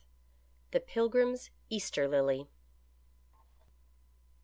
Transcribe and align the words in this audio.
THE 0.71 0.79
PILGRIMS' 0.79 1.51
EASTER 1.69 2.07
LILY. 2.07 2.49